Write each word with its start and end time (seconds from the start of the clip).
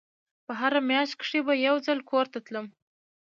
په 0.45 0.53
هره 0.59 0.79
مياشت 0.89 1.15
کښې 1.19 1.39
به 1.47 1.53
يو 1.67 1.75
ځل 1.85 1.99
کور 2.09 2.25
ته 2.33 2.39
تلم. 2.45 2.67